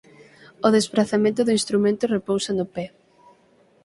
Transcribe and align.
O 0.65 0.67
desprazamento 0.77 1.41
do 1.43 1.55
instrumento 1.59 2.03
repousa 2.15 2.51
no 2.57 2.65
pé. 2.75 2.85